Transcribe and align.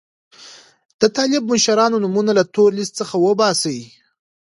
د 1.01 1.03
طالب 1.17 1.43
مشرانو 1.51 2.01
نومونه 2.03 2.31
له 2.39 2.43
تور 2.53 2.69
لیست 2.77 2.93
څخه 2.99 3.15
وباسي. 3.25 3.79